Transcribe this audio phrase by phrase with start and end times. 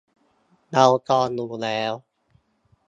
[0.71, 1.93] เราจองอยู่แล้ว